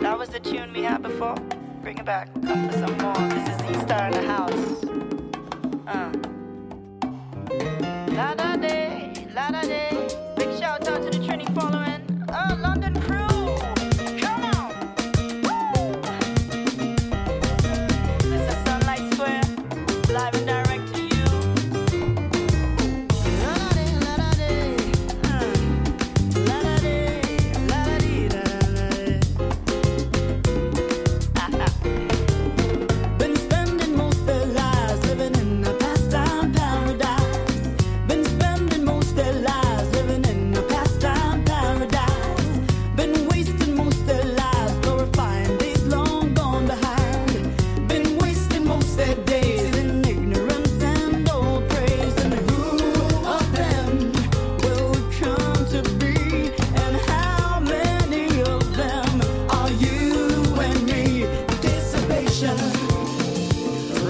[0.00, 1.36] That was the tune we had before.
[1.82, 2.28] Bring it back.
[2.48, 3.14] Up for some more.
[3.28, 4.84] This is Z Star in the house.
[5.86, 6.19] Uh.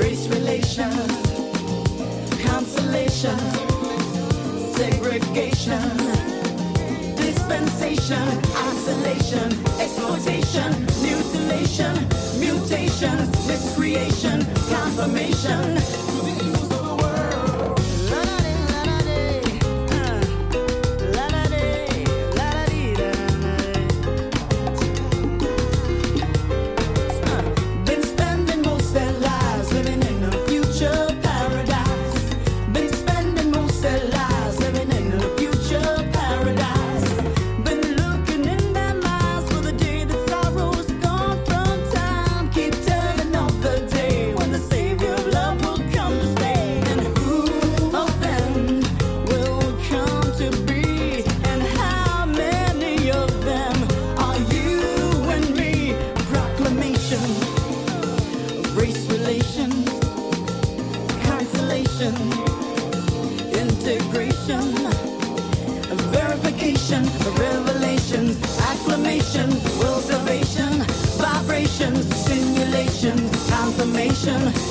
[0.00, 1.12] race relations,
[2.42, 3.38] consolation,
[4.74, 5.88] segregation,
[7.16, 8.26] dispensation,
[8.70, 9.48] isolation,
[9.78, 10.70] exploitation,
[11.02, 11.94] mutilation,
[12.40, 14.38] mutations, miscreation,
[14.70, 16.09] confirmation.
[62.10, 62.40] integration,
[63.54, 64.64] integration,
[66.12, 67.04] verification,
[67.36, 69.48] revelations, acclamation,
[69.78, 70.72] will salvation,
[71.18, 74.69] vibrations, simulations, confirmation.